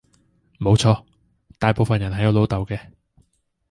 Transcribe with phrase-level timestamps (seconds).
[0.59, 1.05] 冇錯，
[1.59, 2.79] 大部份人係有老豆嘅